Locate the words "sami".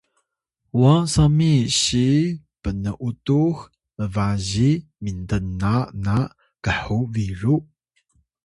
1.13-1.53